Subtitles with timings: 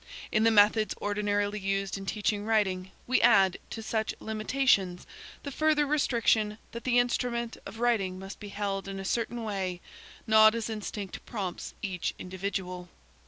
[0.31, 5.05] In the methods ordinarily used in teaching writing, we add, to such limita tions,
[5.43, 9.79] the further restriction that the instrument of writing must be held in a certain way,
[10.25, 12.89] not as instinct prompts each individual.